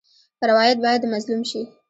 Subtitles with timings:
[0.49, 1.61] روایت باید د مظلوم شي.